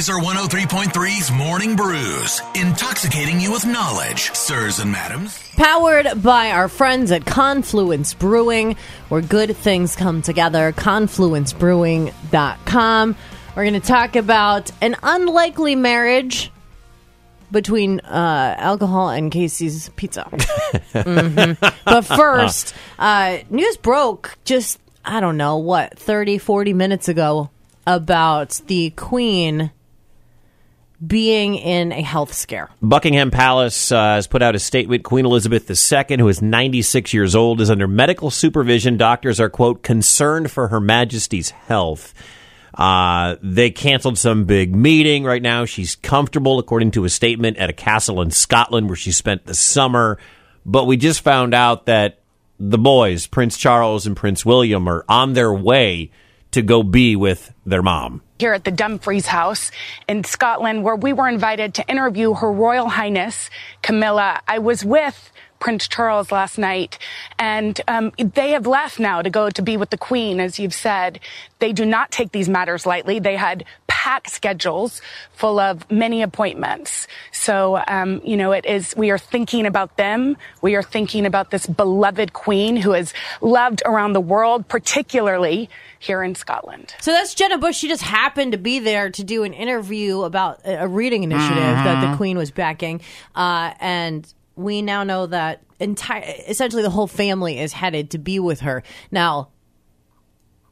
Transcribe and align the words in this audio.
Laser 0.00 0.14
103.3's 0.14 1.30
Morning 1.30 1.76
Brews, 1.76 2.40
intoxicating 2.54 3.38
you 3.38 3.52
with 3.52 3.66
knowledge, 3.66 4.32
sirs 4.32 4.78
and 4.78 4.90
madams. 4.90 5.38
Powered 5.58 6.22
by 6.22 6.52
our 6.52 6.70
friends 6.70 7.12
at 7.12 7.26
Confluence 7.26 8.14
Brewing, 8.14 8.76
where 9.10 9.20
good 9.20 9.54
things 9.54 9.94
come 9.94 10.22
together. 10.22 10.72
ConfluenceBrewing.com. 10.72 13.16
We're 13.54 13.62
going 13.62 13.74
to 13.78 13.86
talk 13.86 14.16
about 14.16 14.70
an 14.80 14.96
unlikely 15.02 15.76
marriage 15.76 16.50
between 17.52 18.00
uh, 18.00 18.54
alcohol 18.56 19.10
and 19.10 19.30
Casey's 19.30 19.90
Pizza. 19.96 20.24
Mhm. 20.94 21.58
But 21.84 22.06
first, 22.06 22.72
uh, 22.98 23.36
news 23.50 23.76
broke 23.76 24.38
just, 24.46 24.78
I 25.04 25.20
don't 25.20 25.36
know, 25.36 25.58
what, 25.58 25.98
30, 25.98 26.38
40 26.38 26.72
minutes 26.72 27.06
ago 27.08 27.50
about 27.86 28.62
the 28.66 28.88
Queen 28.96 29.72
being 31.04 31.54
in 31.54 31.92
a 31.92 32.02
health 32.02 32.32
scare. 32.34 32.68
Buckingham 32.82 33.30
Palace 33.30 33.90
uh, 33.90 34.14
has 34.14 34.26
put 34.26 34.42
out 34.42 34.54
a 34.54 34.58
statement. 34.58 35.02
Queen 35.02 35.24
Elizabeth 35.24 35.70
II, 35.70 36.18
who 36.18 36.28
is 36.28 36.42
96 36.42 37.14
years 37.14 37.34
old, 37.34 37.60
is 37.60 37.70
under 37.70 37.88
medical 37.88 38.30
supervision. 38.30 38.96
Doctors 38.96 39.40
are, 39.40 39.48
quote, 39.48 39.82
concerned 39.82 40.50
for 40.50 40.68
Her 40.68 40.80
Majesty's 40.80 41.50
health. 41.50 42.12
Uh, 42.74 43.36
they 43.42 43.70
canceled 43.70 44.18
some 44.18 44.44
big 44.44 44.74
meeting 44.74 45.24
right 45.24 45.42
now. 45.42 45.64
She's 45.64 45.96
comfortable, 45.96 46.58
according 46.58 46.92
to 46.92 47.04
a 47.04 47.08
statement, 47.08 47.56
at 47.56 47.70
a 47.70 47.74
castle 47.74 48.20
in 48.20 48.30
Scotland 48.30 48.88
where 48.88 48.96
she 48.96 49.12
spent 49.12 49.46
the 49.46 49.54
summer. 49.54 50.18
But 50.64 50.86
we 50.86 50.96
just 50.96 51.22
found 51.22 51.54
out 51.54 51.86
that 51.86 52.20
the 52.58 52.78
boys, 52.78 53.26
Prince 53.26 53.56
Charles 53.56 54.06
and 54.06 54.16
Prince 54.16 54.44
William, 54.44 54.86
are 54.88 55.04
on 55.08 55.32
their 55.32 55.52
way 55.52 56.10
to 56.52 56.62
go 56.62 56.82
be 56.82 57.16
with 57.16 57.52
their 57.64 57.82
mom. 57.82 58.22
Here 58.40 58.54
at 58.54 58.64
the 58.64 58.70
Dumfries 58.70 59.26
House 59.26 59.70
in 60.08 60.24
Scotland, 60.24 60.82
where 60.82 60.96
we 60.96 61.12
were 61.12 61.28
invited 61.28 61.74
to 61.74 61.86
interview 61.86 62.32
Her 62.32 62.50
Royal 62.50 62.88
Highness 62.88 63.50
Camilla. 63.82 64.40
I 64.48 64.58
was 64.58 64.82
with 64.82 65.30
Prince 65.60 65.86
Charles 65.86 66.32
last 66.32 66.58
night, 66.58 66.98
and 67.38 67.80
um, 67.86 68.12
they 68.18 68.50
have 68.50 68.66
left 68.66 68.98
now 68.98 69.22
to 69.22 69.30
go 69.30 69.48
to 69.50 69.62
be 69.62 69.76
with 69.76 69.90
the 69.90 69.98
Queen, 69.98 70.40
as 70.40 70.58
you've 70.58 70.74
said. 70.74 71.20
They 71.60 71.72
do 71.72 71.84
not 71.84 72.10
take 72.10 72.32
these 72.32 72.48
matters 72.48 72.86
lightly. 72.86 73.20
They 73.20 73.36
had 73.36 73.64
packed 73.86 74.30
schedules 74.30 75.02
full 75.34 75.60
of 75.60 75.88
many 75.90 76.22
appointments. 76.22 77.06
So, 77.32 77.82
um, 77.86 78.20
you 78.24 78.36
know, 78.36 78.52
it 78.52 78.64
is, 78.64 78.94
we 78.96 79.10
are 79.10 79.18
thinking 79.18 79.66
about 79.66 79.98
them. 79.98 80.38
We 80.62 80.74
are 80.74 80.82
thinking 80.82 81.26
about 81.26 81.50
this 81.50 81.66
beloved 81.66 82.32
Queen 82.32 82.76
who 82.76 82.94
is 82.94 83.12
loved 83.42 83.82
around 83.84 84.14
the 84.14 84.20
world, 84.20 84.66
particularly 84.68 85.68
here 85.98 86.22
in 86.22 86.34
Scotland. 86.34 86.94
So 87.00 87.12
that's 87.12 87.34
Jenna 87.34 87.58
Bush. 87.58 87.76
She 87.76 87.88
just 87.88 88.02
happened 88.02 88.52
to 88.52 88.58
be 88.58 88.78
there 88.78 89.10
to 89.10 89.22
do 89.22 89.44
an 89.44 89.52
interview 89.52 90.22
about 90.22 90.60
a 90.64 90.80
a 90.80 90.88
reading 90.88 91.24
initiative 91.24 91.56
that 91.56 92.10
the 92.10 92.16
Queen 92.16 92.38
was 92.38 92.50
backing, 92.50 93.02
uh, 93.34 93.74
and 93.80 94.32
we 94.56 94.82
now 94.82 95.04
know 95.04 95.26
that 95.26 95.62
entire, 95.78 96.22
essentially, 96.46 96.82
the 96.82 96.90
whole 96.90 97.06
family 97.06 97.58
is 97.58 97.72
headed 97.72 98.10
to 98.10 98.18
be 98.18 98.38
with 98.38 98.60
her. 98.60 98.82
Now, 99.10 99.50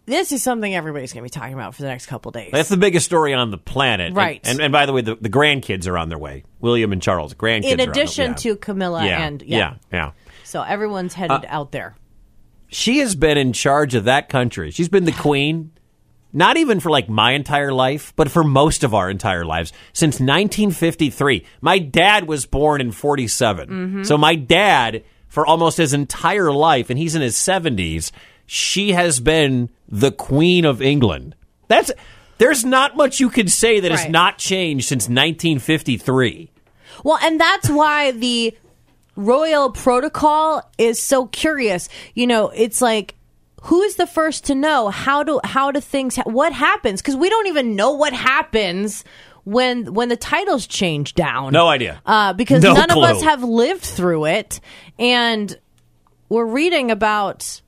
this 0.07 0.33
is 0.33 0.43
something 0.43 0.75
everybody's 0.75 1.13
going 1.13 1.23
to 1.23 1.25
be 1.25 1.31
talking 1.31 1.55
about 1.55 1.75
for 1.75 1.83
the 1.83 1.89
next 1.89 2.07
couple 2.07 2.31
days. 2.31 2.51
That's 2.53 2.69
the 2.69 2.77
biggest 2.77 3.07
story 3.07 3.35
on 3.35 3.51
the 3.51 3.59
planet. 3.59 4.15
Right. 4.15 4.41
And, 4.45 4.61
and, 4.61 4.73
by 4.73 4.87
the 4.87 4.93
way, 4.93 5.03
the, 5.03 5.17
the 5.17 5.29
grandkids 5.29 5.87
are 5.87 5.99
on 5.99 6.09
their 6.09 6.19
way. 6.19 6.45
William 6.61 6.93
and 6.93 7.03
Charles, 7.03 7.35
grandkids. 7.35 7.65
in 7.65 7.69
are 7.69 7.73
on 7.73 7.77
their- 7.77 7.91
addition 7.91 8.31
yeah. 8.31 8.37
to 8.37 8.57
Camilla 8.57 9.05
yeah, 9.05 9.27
and 9.27 9.43
yeah, 9.43 9.75
yeah. 9.93 10.13
So 10.45 10.63
everyone's 10.63 11.15
headed 11.15 11.45
uh, 11.45 11.49
out 11.49 11.73
there. 11.73 11.95
She 12.69 12.99
has 12.99 13.15
been 13.15 13.39
in 13.39 13.53
charge 13.53 13.95
of 13.95 14.05
that 14.05 14.29
country. 14.29 14.71
She's 14.71 14.89
been 14.89 15.05
the 15.05 15.13
queen, 15.13 15.73
not 16.33 16.57
even 16.57 16.81
for 16.81 16.91
like 16.91 17.09
my 17.09 17.33
entire 17.33 17.73
life, 17.73 18.13
but 18.17 18.31
for 18.31 18.45
most 18.45 18.85
of 18.85 18.95
our 18.95 19.11
entire 19.11 19.45
lives 19.45 19.73
since 19.93 20.15
1953. 20.15 21.45
My 21.61 21.79
dad 21.79 22.27
was 22.27 22.47
born 22.47 22.81
in 22.81 22.93
47. 22.93 23.69
Mm-hmm. 23.69 24.03
So 24.05 24.19
my 24.19 24.35
dad, 24.35 25.05
for 25.27 25.47
almost 25.47 25.79
his 25.79 25.95
entire 25.95 26.53
life, 26.53 26.91
and 26.91 26.99
he's 26.99 27.15
in 27.15 27.23
his 27.23 27.37
70s, 27.37 28.11
she 28.47 28.93
has 28.93 29.21
been 29.21 29.71
the 29.89 30.13
queen 30.13 30.65
of 30.65 30.83
England. 30.83 31.35
That's 31.69 31.91
there's 32.39 32.65
not 32.65 32.97
much 32.97 33.21
you 33.21 33.31
could 33.31 33.51
say 33.51 33.81
that 33.81 33.91
has 33.91 34.09
not 34.09 34.39
changed 34.39 34.87
since 34.87 35.05
1953. 35.05 36.51
Well, 37.05 37.19
and 37.23 37.41
that's 37.41 37.69
why 37.69 38.13
the 38.13 38.57
royal 39.17 39.71
protocol 39.71 40.63
is 40.79 41.03
so 41.03 41.27
curious. 41.27 41.89
You 42.15 42.27
know, 42.27 42.51
it's 42.51 42.81
like 42.81 43.17
who's 43.63 43.97
the 43.97 44.07
first 44.07 44.45
to 44.47 44.55
know 44.55 44.89
how 44.89 45.23
do 45.23 45.41
how 45.45 45.71
do 45.71 45.81
things 45.81 46.17
ha- 46.17 46.23
what 46.25 46.53
happens 46.53 47.01
because 47.03 47.17
we 47.17 47.29
don't 47.29 47.47
even 47.47 47.77
know 47.77 47.93
what 47.93 48.13
happens 48.13 49.05
when 49.45 49.95
when 49.95 50.09
the 50.09 50.17
titles 50.17 50.67
change 50.67 51.15
down. 51.15 51.53
No 51.53 51.69
idea. 51.69 52.01
Uh, 52.05 52.33
because 52.35 52.63
No 52.63 52.75
none 52.75 52.91
of 52.91 52.99
us 52.99 53.23
have 53.23 53.43
lived 53.43 53.83
through 53.83 54.27
it, 54.27 54.61
and 54.99 55.59
we're 56.29 56.47
reading 56.47 56.91
about. 56.91 57.63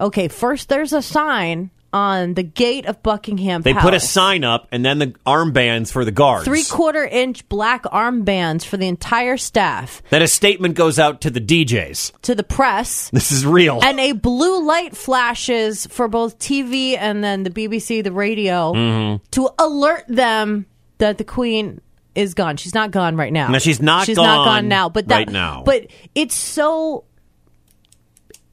Okay, 0.00 0.28
first 0.28 0.68
there's 0.68 0.92
a 0.92 1.02
sign 1.02 1.70
on 1.92 2.34
the 2.34 2.42
gate 2.42 2.84
of 2.84 3.02
Buckingham 3.02 3.62
They 3.62 3.72
Palace. 3.72 3.84
put 3.84 3.94
a 3.94 4.00
sign 4.00 4.44
up 4.44 4.68
and 4.70 4.84
then 4.84 4.98
the 4.98 5.06
armbands 5.26 5.90
for 5.90 6.04
the 6.04 6.10
guards. 6.12 6.44
three 6.44 6.64
quarter 6.64 7.04
inch 7.04 7.48
black 7.48 7.84
armbands 7.84 8.64
for 8.64 8.76
the 8.76 8.86
entire 8.86 9.36
staff 9.38 10.02
Then 10.10 10.20
a 10.20 10.28
statement 10.28 10.74
goes 10.74 10.98
out 10.98 11.22
to 11.22 11.30
the 11.30 11.40
DJs. 11.40 12.12
to 12.22 12.34
the 12.34 12.42
press 12.44 13.08
This 13.10 13.32
is 13.32 13.46
real. 13.46 13.80
and 13.82 13.98
a 13.98 14.12
blue 14.12 14.66
light 14.66 14.94
flashes 14.96 15.86
for 15.86 16.08
both 16.08 16.38
TV 16.38 16.96
and 16.98 17.24
then 17.24 17.42
the 17.44 17.50
BBC, 17.50 18.04
the 18.04 18.12
radio, 18.12 18.72
Mm-hmm. 18.74 19.24
to 19.30 19.48
alert 19.58 20.04
them 20.08 20.66
that 20.98 21.16
the 21.16 21.24
Queen 21.24 21.80
is 22.14 22.34
gone. 22.34 22.56
She's 22.58 22.74
not 22.74 22.90
gone 22.90 23.16
right 23.16 23.32
now. 23.32 23.48
No, 23.48 23.58
she's 23.60 23.80
not 23.80 24.04
She's 24.06 24.16
not 24.16 24.44
gone 24.44 24.46
gone 24.62 24.68
now. 24.68 24.88
But 24.88 25.08
that, 25.08 25.14
right 25.16 25.30
now. 25.30 25.62
But 25.64 25.86
it's 26.14 26.34
so 26.34 27.04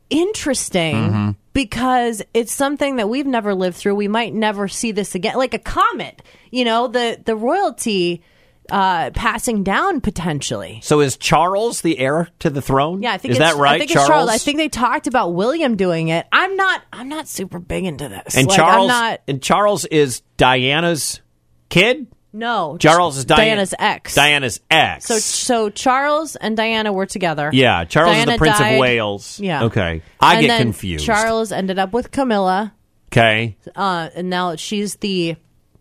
interesting 0.09 0.95
Mm-hmm. 0.95 1.29
Because 1.55 2.21
it's 2.33 2.51
something 2.51 2.97
that 2.97 3.07
we've 3.07 3.25
never 3.25 3.55
lived 3.55 3.77
through. 3.77 3.95
We 3.95 4.09
might 4.09 4.33
never 4.33 4.67
see 4.67 4.91
this 4.91 5.15
again, 5.15 5.37
like 5.37 5.53
a 5.55 5.59
comet. 5.59 6.21
You 6.51 6.65
know, 6.65 6.87
the 6.87 7.19
the 7.25 7.35
royalty 7.35 8.21
uh, 8.69 9.11
passing 9.11 9.63
down 9.63 10.01
potentially. 10.01 10.81
So 10.83 10.99
is 10.99 11.15
Charles 11.17 11.81
the 11.81 11.97
heir 11.97 12.27
to 12.39 12.49
the 12.49 12.61
throne? 12.61 13.01
Yeah, 13.01 13.13
I 13.13 13.17
think 13.17 13.31
is 13.31 13.39
it's, 13.39 13.51
that 13.53 13.57
right, 13.59 13.75
I 13.75 13.79
think 13.79 13.91
it's 13.91 14.05
Charles. 14.05 14.29
I 14.29 14.37
think 14.37 14.57
they 14.57 14.69
talked 14.69 15.07
about 15.07 15.33
William 15.33 15.77
doing 15.77 16.09
it. 16.09 16.27
I'm 16.31 16.55
not. 16.57 16.81
I'm 16.91 17.07
not 17.07 17.27
super 17.27 17.57
big 17.57 17.85
into 17.85 18.09
this. 18.09 18.35
and 18.35 18.47
Like, 18.47 18.57
Charles 18.57 18.91
I'm 18.91 19.09
not. 19.11 19.21
and 19.27 19.41
Charles 19.41 19.85
is 19.85 20.21
Diana's 20.37 21.21
kid. 21.69 22.07
No, 22.35 22.77
Charles 22.79 23.17
is 23.17 23.25
Diana- 23.25 23.43
Diana's 23.45 23.73
ex. 23.79 24.13
Diana's 24.15 24.59
ex. 24.69 25.05
So 25.05 25.17
so 25.19 25.69
Charles 25.69 26.35
and 26.35 26.57
Diana 26.57 26.91
were 26.91 27.05
together. 27.05 27.49
yeah, 27.53 27.85
Charles 27.85 28.17
is 28.17 28.25
the 28.25 28.37
Prince 28.37 28.57
died. 28.59 28.73
of 28.73 28.79
Wales. 28.79 29.39
Yeah. 29.39 29.63
Okay, 29.65 30.01
I 30.19 30.33
And 30.35 30.41
get 30.41 30.47
then 30.49 30.61
confused. 30.61 31.05
Charles 31.05 31.51
ended 31.51 31.79
up 31.79 31.93
with 31.93 32.11
Camilla, 32.11 32.73
Okay, 33.11 33.55
uh, 33.75 34.09
and 34.13 34.29
now 34.29 34.55
she's 34.57 34.95
the 34.97 35.37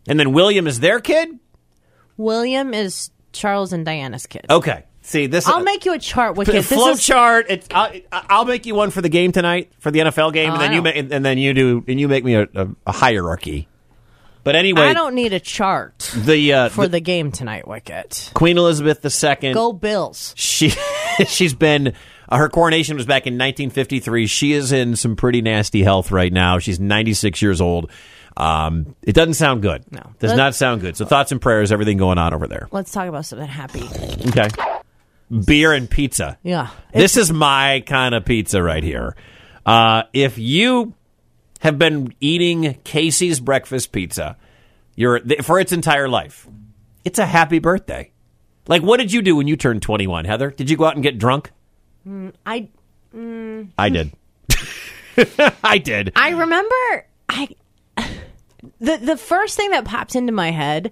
and 0.07 0.19
then 0.19 0.31
William 0.31 0.65
is 0.67 0.79
their 0.79 0.99
kid. 0.99 1.29
William 2.17 2.73
is 2.73 3.11
Charles 3.33 3.73
and 3.73 3.85
Diana's 3.85 4.25
kid. 4.25 4.45
Okay. 4.49 4.85
See 5.01 5.27
this. 5.27 5.47
I'll 5.47 5.61
make 5.61 5.85
you 5.85 5.93
a 5.93 5.99
chart, 5.99 6.35
Wicket. 6.35 6.55
This 6.55 6.67
flow 6.67 6.89
is 6.89 7.05
chart. 7.05 7.45
It's, 7.49 7.67
I'll, 7.69 7.91
I'll 8.11 8.45
make 8.45 8.65
you 8.65 8.73
one 8.73 8.89
for 8.89 9.01
the 9.01 9.09
game 9.09 9.31
tonight 9.31 9.71
for 9.77 9.91
the 9.91 9.99
NFL 9.99 10.33
game, 10.33 10.49
Oh, 10.49 10.53
and 10.53 10.61
then 10.63 10.71
I 10.71 10.73
you 10.73 10.81
don't- 10.81 11.09
ma- 11.09 11.15
and 11.15 11.23
then 11.25 11.37
you 11.37 11.53
do 11.53 11.83
and 11.87 11.99
you 11.99 12.07
make 12.07 12.23
me 12.23 12.33
a, 12.33 12.47
a, 12.55 12.67
a 12.87 12.91
hierarchy. 12.91 13.67
But 14.45 14.55
anyway, 14.55 14.83
I 14.83 14.93
don't 14.93 15.15
need 15.15 15.33
a 15.33 15.39
chart 15.39 15.97
the 16.15 16.53
uh, 16.53 16.69
for 16.69 16.83
the, 16.83 16.91
the 16.91 16.99
game 16.99 17.31
tonight, 17.31 17.67
Wicket. 17.67 18.29
Queen 18.35 18.59
Elizabeth 18.59 19.03
II. 19.03 19.53
Go 19.53 19.73
Bills. 19.73 20.35
she 20.37 20.69
she's 21.27 21.55
been 21.55 21.93
uh, 22.29 22.37
her 22.37 22.47
coronation 22.47 22.95
was 22.95 23.07
back 23.07 23.25
in 23.25 23.33
1953. 23.33 24.27
She 24.27 24.53
is 24.53 24.71
in 24.71 24.95
some 24.95 25.15
pretty 25.15 25.41
nasty 25.41 25.81
health 25.81 26.11
right 26.11 26.31
now. 26.31 26.59
She's 26.59 26.79
96 26.79 27.41
years 27.41 27.59
old. 27.59 27.89
Um, 28.37 28.95
it 29.01 29.13
doesn't 29.13 29.33
sound 29.33 29.63
good. 29.63 29.91
No. 29.91 30.11
does 30.19 30.29
Let- 30.29 30.37
not 30.37 30.53
sound 30.53 30.81
good. 30.81 30.95
So 30.95 31.05
thoughts 31.05 31.31
and 31.31 31.41
prayers, 31.41 31.71
everything 31.71 31.97
going 31.97 32.19
on 32.19 32.31
over 32.31 32.47
there. 32.47 32.67
Let's 32.71 32.91
talk 32.91 33.07
about 33.07 33.25
something 33.25 33.47
happy. 33.47 33.89
Okay, 34.27 34.49
beer 35.43 35.73
and 35.73 35.89
pizza. 35.89 36.37
Yeah. 36.43 36.69
This 36.93 37.17
is 37.17 37.33
my 37.33 37.83
kind 37.87 38.13
of 38.13 38.25
pizza 38.25 38.61
right 38.61 38.83
here. 38.83 39.15
Uh, 39.65 40.03
if 40.13 40.37
you 40.37 40.93
have 41.65 41.79
been 41.79 42.13
eating 42.19 42.77
Casey's 42.83 43.39
breakfast 43.39 43.91
pizza, 43.91 44.37
you're 44.95 45.19
for 45.41 45.59
its 45.59 45.71
entire 45.71 46.07
life. 46.07 46.47
It's 47.03 47.17
a 47.17 47.25
happy 47.25 47.57
birthday. 47.57 48.11
Like, 48.67 48.83
what 48.83 48.97
did 48.97 49.11
you 49.11 49.23
do 49.23 49.35
when 49.35 49.47
you 49.47 49.57
turned 49.57 49.81
21, 49.81 50.25
Heather? 50.25 50.51
Did 50.51 50.69
you 50.69 50.77
go 50.77 50.85
out 50.85 50.93
and 50.93 51.03
get 51.03 51.17
drunk? 51.17 51.51
Mm, 52.07 52.33
I 52.45 52.69
mm. 53.15 53.69
I 53.77 53.89
did. 53.89 54.11
I 55.63 55.79
did. 55.79 56.11
I 56.15 56.29
remember 56.29 57.07
I 57.29 57.49
the 58.79 58.97
the 58.97 59.17
first 59.17 59.57
thing 59.57 59.71
that 59.71 59.85
pops 59.85 60.15
into 60.15 60.31
my 60.31 60.51
head 60.51 60.91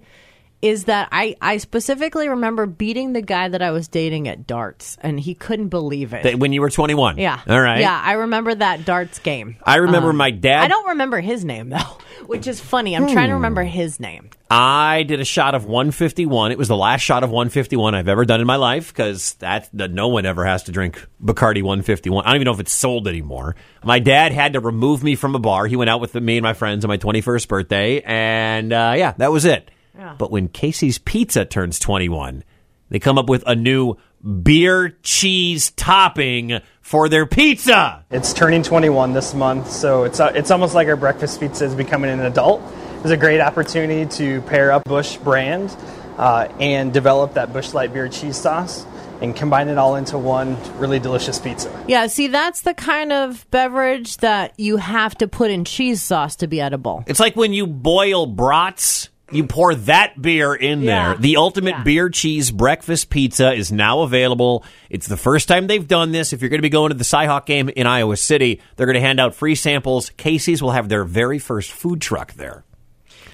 is 0.64 0.84
that 0.84 1.08
I, 1.12 1.36
I 1.42 1.58
specifically 1.58 2.26
remember 2.28 2.64
beating 2.64 3.12
the 3.12 3.20
guy 3.20 3.48
that 3.48 3.60
I 3.60 3.70
was 3.70 3.86
dating 3.86 4.28
at 4.28 4.46
darts, 4.46 4.96
and 5.02 5.20
he 5.20 5.34
couldn't 5.34 5.68
believe 5.68 6.14
it. 6.14 6.22
That- 6.22 6.38
when 6.38 6.54
you 6.54 6.62
were 6.62 6.70
21. 6.70 7.18
yeah. 7.18 7.40
All 7.46 7.60
right. 7.60 7.80
Yeah, 7.80 8.00
I 8.02 8.12
remember 8.12 8.54
that 8.54 8.86
darts 8.86 9.18
game. 9.18 9.56
I 9.62 9.76
remember 9.76 10.12
my 10.14 10.30
dad. 10.30 10.64
I 10.64 10.68
don't 10.68 10.88
remember 10.88 11.20
his 11.20 11.44
name 11.44 11.68
though, 11.68 11.98
which 12.26 12.46
is 12.46 12.60
funny. 12.60 12.96
I'm 12.96 13.08
trying 13.08 13.28
to 13.28 13.34
remember 13.34 13.62
his 13.62 14.00
name. 14.00 14.30
I 14.50 15.02
did 15.02 15.20
a 15.20 15.24
shot 15.24 15.54
of 15.54 15.64
151. 15.64 16.52
It 16.52 16.58
was 16.58 16.68
the 16.68 16.76
last 16.76 17.00
shot 17.02 17.24
of 17.24 17.30
151 17.30 17.94
I've 17.94 18.08
ever 18.08 18.24
done 18.24 18.40
in 18.40 18.46
my 18.46 18.56
life 18.56 18.88
because 18.88 19.34
that 19.34 19.68
that 19.74 19.90
no 19.90 20.08
one 20.08 20.24
ever 20.24 20.44
has 20.46 20.62
to 20.64 20.72
drink 20.72 21.06
Bacardi 21.22 21.62
151. 21.62 22.24
I 22.24 22.28
don't 22.28 22.36
even 22.36 22.44
know 22.46 22.54
if 22.54 22.60
it's 22.60 22.72
sold 22.72 23.06
anymore. 23.08 23.56
My 23.82 23.98
dad 23.98 24.32
had 24.32 24.54
to 24.54 24.60
remove 24.60 25.02
me 25.02 25.14
from 25.14 25.34
a 25.34 25.38
bar. 25.38 25.66
He 25.66 25.76
went 25.76 25.90
out 25.90 26.00
with 26.00 26.14
me 26.14 26.38
and 26.38 26.42
my 26.42 26.54
friends 26.54 26.84
on 26.84 26.88
my 26.88 26.96
21st 26.98 27.48
birthday, 27.48 28.00
and 28.00 28.72
uh, 28.72 28.94
yeah, 28.96 29.12
that 29.18 29.30
was 29.32 29.44
it. 29.44 29.70
But 29.96 30.30
when 30.30 30.48
Casey's 30.48 30.98
Pizza 30.98 31.44
turns 31.44 31.78
21, 31.78 32.44
they 32.90 32.98
come 32.98 33.18
up 33.18 33.28
with 33.28 33.44
a 33.46 33.54
new 33.54 33.96
beer 34.42 34.96
cheese 35.02 35.70
topping 35.72 36.60
for 36.80 37.08
their 37.08 37.26
pizza. 37.26 38.04
It's 38.10 38.32
turning 38.32 38.62
21 38.62 39.12
this 39.12 39.34
month, 39.34 39.70
so 39.70 40.04
it's 40.04 40.20
uh, 40.20 40.32
it's 40.34 40.50
almost 40.50 40.74
like 40.74 40.88
our 40.88 40.96
breakfast 40.96 41.40
pizza 41.40 41.64
is 41.64 41.74
becoming 41.74 42.10
an 42.10 42.20
adult. 42.20 42.62
It's 43.00 43.10
a 43.10 43.16
great 43.16 43.40
opportunity 43.40 44.06
to 44.16 44.40
pair 44.42 44.72
up 44.72 44.84
Busch 44.84 45.16
brand 45.18 45.76
uh, 46.16 46.48
and 46.58 46.92
develop 46.92 47.34
that 47.34 47.52
Busch 47.52 47.74
Light 47.74 47.92
beer 47.92 48.08
cheese 48.08 48.36
sauce 48.36 48.86
and 49.20 49.36
combine 49.36 49.68
it 49.68 49.78
all 49.78 49.96
into 49.96 50.18
one 50.18 50.56
really 50.78 50.98
delicious 50.98 51.38
pizza. 51.38 51.84
Yeah, 51.86 52.06
see, 52.06 52.28
that's 52.28 52.62
the 52.62 52.74
kind 52.74 53.12
of 53.12 53.48
beverage 53.50 54.18
that 54.18 54.58
you 54.58 54.76
have 54.76 55.14
to 55.18 55.28
put 55.28 55.50
in 55.50 55.64
cheese 55.64 56.02
sauce 56.02 56.36
to 56.36 56.46
be 56.46 56.60
edible. 56.60 57.04
It's 57.06 57.20
like 57.20 57.36
when 57.36 57.52
you 57.52 57.66
boil 57.66 58.26
brats, 58.26 59.08
you 59.34 59.44
pour 59.44 59.74
that 59.74 60.20
beer 60.20 60.54
in 60.54 60.82
Yeah. 60.82 61.08
there. 61.10 61.16
The 61.18 61.36
ultimate 61.36 61.70
Yeah. 61.70 61.82
beer 61.82 62.08
cheese 62.08 62.50
breakfast 62.50 63.10
pizza 63.10 63.52
is 63.52 63.70
now 63.72 64.00
available. 64.00 64.64
It's 64.90 65.06
the 65.06 65.16
first 65.16 65.48
time 65.48 65.66
they've 65.66 65.86
done 65.86 66.12
this. 66.12 66.32
If 66.32 66.40
you're 66.40 66.48
going 66.50 66.58
to 66.58 66.62
be 66.62 66.68
going 66.70 66.90
to 66.90 66.96
the 66.96 67.04
Cyhawk 67.04 67.46
game 67.46 67.68
in 67.68 67.86
Iowa 67.86 68.16
City, 68.16 68.60
they're 68.76 68.86
going 68.86 68.94
to 68.94 69.00
hand 69.00 69.20
out 69.20 69.34
free 69.34 69.54
samples. 69.54 70.10
Casey's 70.16 70.62
will 70.62 70.70
have 70.72 70.88
their 70.88 71.04
very 71.04 71.38
first 71.38 71.70
food 71.72 72.00
truck 72.00 72.34
there. 72.34 72.64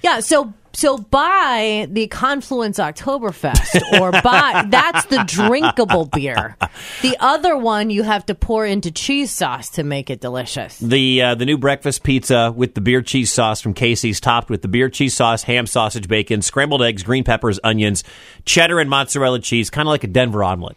Yeah, 0.02 0.20
so 0.20 0.54
so 0.72 0.98
buy 0.98 1.88
the 1.90 2.06
Confluence 2.06 2.78
Oktoberfest 2.78 4.00
or 4.00 4.12
buy 4.22 4.64
that's 4.68 5.04
the 5.06 5.24
drinkable 5.26 6.06
beer. 6.06 6.56
The 7.02 7.16
other 7.18 7.56
one 7.56 7.90
you 7.90 8.02
have 8.02 8.24
to 8.26 8.34
pour 8.34 8.64
into 8.64 8.90
cheese 8.90 9.30
sauce 9.30 9.68
to 9.70 9.82
make 9.82 10.10
it 10.10 10.20
delicious. 10.20 10.78
The 10.78 11.22
uh, 11.22 11.34
the 11.34 11.44
new 11.44 11.58
breakfast 11.58 12.02
pizza 12.02 12.52
with 12.54 12.74
the 12.74 12.80
beer 12.80 13.02
cheese 13.02 13.32
sauce 13.32 13.60
from 13.60 13.74
Casey's, 13.74 14.20
topped 14.20 14.48
with 14.48 14.62
the 14.62 14.68
beer 14.68 14.88
cheese 14.88 15.14
sauce, 15.14 15.42
ham, 15.42 15.66
sausage, 15.66 16.08
bacon, 16.08 16.42
scrambled 16.42 16.82
eggs, 16.82 17.02
green 17.02 17.24
peppers, 17.24 17.58
onions, 17.64 18.04
cheddar, 18.44 18.80
and 18.80 18.88
mozzarella 18.88 19.40
cheese, 19.40 19.70
kind 19.70 19.86
of 19.88 19.90
like 19.90 20.04
a 20.04 20.08
Denver 20.08 20.44
omelet. 20.44 20.76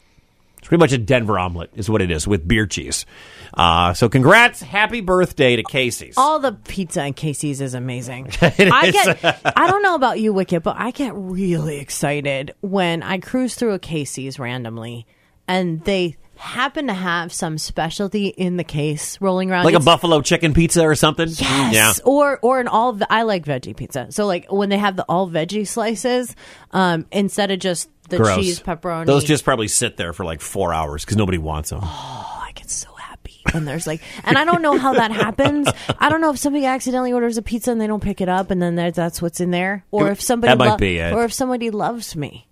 It's 0.63 0.69
pretty 0.69 0.79
much 0.79 0.93
a 0.93 0.97
Denver 0.97 1.37
omelet, 1.37 1.71
is 1.75 1.89
what 1.89 2.01
it 2.01 2.09
is 2.09 2.25
with 2.25 2.47
beer 2.47 2.65
cheese. 2.65 3.05
Uh, 3.53 3.93
so, 3.93 4.07
congrats, 4.07 4.61
happy 4.61 5.01
birthday 5.01 5.57
to 5.57 5.63
Casey's. 5.63 6.13
All 6.15 6.39
the 6.39 6.53
pizza 6.53 7.03
in 7.05 7.15
Casey's 7.15 7.59
is 7.59 7.73
amazing. 7.73 8.29
I 8.41 8.89
get 8.91 9.43
I 9.57 9.69
don't 9.69 9.83
know 9.83 9.95
about 9.95 10.21
you, 10.21 10.31
Wicket, 10.31 10.63
but 10.63 10.77
I 10.79 10.91
get 10.91 11.11
really 11.15 11.79
excited 11.79 12.55
when 12.61 13.03
I 13.03 13.17
cruise 13.17 13.55
through 13.55 13.73
a 13.73 13.79
Casey's 13.79 14.39
randomly 14.39 15.05
and 15.49 15.83
they 15.83 16.15
happen 16.37 16.87
to 16.87 16.93
have 16.93 17.33
some 17.33 17.57
specialty 17.57 18.27
in 18.27 18.55
the 18.55 18.63
case 18.63 19.19
rolling 19.19 19.51
around. 19.51 19.65
like 19.65 19.75
a 19.75 19.79
buffalo 19.81 20.21
chicken 20.21 20.53
pizza 20.53 20.81
or 20.81 20.95
something. 20.95 21.27
Yes. 21.27 21.73
Yeah. 21.73 21.93
Or 22.05 22.39
or 22.41 22.61
an 22.61 22.69
all 22.69 22.97
I 23.09 23.23
like 23.23 23.43
veggie 23.43 23.75
pizza. 23.75 24.07
So 24.11 24.25
like 24.27 24.49
when 24.49 24.69
they 24.69 24.77
have 24.77 24.95
the 24.95 25.03
all 25.09 25.29
veggie 25.29 25.67
slices, 25.67 26.35
um, 26.71 27.05
instead 27.11 27.51
of 27.51 27.59
just 27.59 27.89
the 28.09 28.17
Gross. 28.17 28.35
cheese 28.37 28.59
pepperoni. 28.59 29.05
Those 29.05 29.23
just 29.23 29.43
probably 29.43 29.67
sit 29.67 29.97
there 29.97 30.13
for 30.13 30.25
like 30.25 30.41
four 30.41 30.73
hours 30.73 31.03
because 31.05 31.17
nobody 31.17 31.37
wants 31.37 31.69
them. 31.69 31.79
oh, 31.83 32.41
I 32.43 32.51
get 32.53 32.69
so 32.69 32.93
happy 32.95 33.41
when 33.51 33.65
there's 33.65 33.87
like, 33.87 34.01
and 34.23 34.37
I 34.37 34.45
don't 34.45 34.61
know 34.61 34.77
how 34.77 34.93
that 34.93 35.11
happens. 35.11 35.67
I 35.99 36.09
don't 36.09 36.21
know 36.21 36.31
if 36.31 36.37
somebody 36.37 36.65
accidentally 36.65 37.13
orders 37.13 37.37
a 37.37 37.41
pizza 37.41 37.71
and 37.71 37.79
they 37.81 37.87
don't 37.87 38.03
pick 38.03 38.21
it 38.21 38.29
up, 38.29 38.51
and 38.51 38.61
then 38.61 38.75
that's 38.75 39.21
what's 39.21 39.39
in 39.39 39.51
there, 39.51 39.85
or 39.91 40.11
if 40.11 40.21
somebody 40.21 40.51
That 40.51 40.57
might 40.57 40.69
lo- 40.71 40.77
be 40.77 40.97
it. 40.97 41.13
or 41.13 41.23
if 41.23 41.33
somebody 41.33 41.69
loves 41.69 42.15
me 42.15 42.47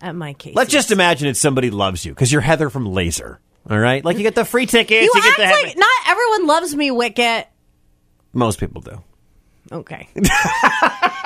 at 0.00 0.14
my 0.14 0.32
case. 0.34 0.54
Let's 0.56 0.70
just 0.72 0.90
imagine 0.90 1.28
it's 1.28 1.40
somebody 1.40 1.70
loves 1.70 2.04
you 2.04 2.12
because 2.12 2.30
you're 2.32 2.40
Heather 2.42 2.68
from 2.70 2.86
Laser. 2.86 3.40
All 3.70 3.78
right, 3.78 4.04
like 4.04 4.16
you 4.16 4.22
get 4.22 4.34
the 4.36 4.44
free 4.44 4.66
tickets. 4.66 5.02
you 5.02 5.10
You, 5.14 5.22
get 5.22 5.38
act 5.38 5.38
the 5.38 5.66
like 5.68 5.76
not 5.76 6.08
everyone 6.08 6.46
loves 6.46 6.74
me, 6.76 6.90
Wicket. 6.90 7.48
most 8.32 8.60
people 8.60 8.80
do. 8.80 9.02
Okay. 9.72 10.08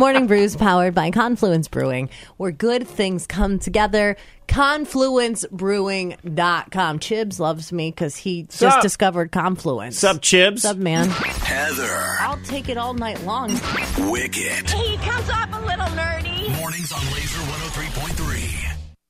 Morning 0.00 0.26
Brews 0.26 0.56
powered 0.56 0.94
by 0.94 1.10
Confluence 1.10 1.68
Brewing, 1.68 2.08
where 2.38 2.50
good 2.52 2.88
things 2.88 3.26
come 3.26 3.58
together. 3.58 4.16
ConfluenceBrewing.com. 4.48 6.98
Chibs 7.00 7.38
loves 7.38 7.70
me 7.70 7.90
because 7.90 8.16
he 8.16 8.44
just 8.44 8.58
Sup? 8.60 8.80
discovered 8.80 9.30
Confluence. 9.30 9.98
Sup, 9.98 10.16
Chibs? 10.22 10.60
Sup, 10.60 10.78
man? 10.78 11.10
Heather, 11.10 12.16
I'll 12.20 12.40
take 12.44 12.70
it 12.70 12.78
all 12.78 12.94
night 12.94 13.22
long. 13.24 13.50
Wicket. 14.10 14.70
He 14.70 14.96
comes 14.96 15.28
off 15.28 15.50
a 15.52 15.60
little 15.66 15.84
nerdy. 15.88 16.48
Mornings 16.58 16.92
on 16.92 17.04
Laser 17.12 17.40
103.3. 17.42 18.69